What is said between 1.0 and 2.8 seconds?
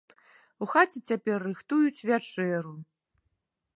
цяпер рыхтуюць вячэру.